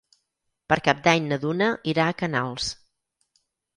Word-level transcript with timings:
Per 0.71 0.77
Cap 0.87 1.03
d'Any 1.07 1.27
na 1.33 1.39
Duna 1.45 1.67
irà 1.93 2.07
a 2.09 2.17
Canals. 2.23 2.71